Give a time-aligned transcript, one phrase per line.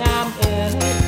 [0.00, 0.54] งามเอ๋
[1.00, 1.01] ย